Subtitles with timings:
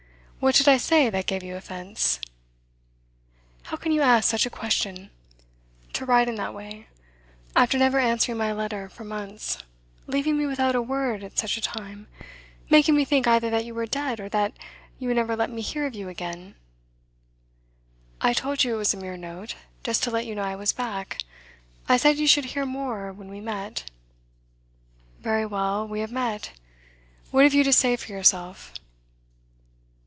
[0.41, 2.19] 'What did I say that gave you offence?'
[3.65, 5.11] 'How can you ask such a question?
[5.93, 6.87] To write in that way
[7.55, 9.59] after never answering my letter for months,
[10.07, 12.07] leaving me without a word at such a time,
[12.71, 14.53] making me think either that you were dead or that
[14.97, 16.55] you would never let me hear of you again'
[18.21, 20.73] 'I told you it was a mere note, just to let you know I was
[20.73, 21.19] back.
[21.87, 23.91] I said you should hear more when we met.'
[25.19, 26.53] 'Very well, we have met.
[27.29, 28.73] What have you to say for yourself?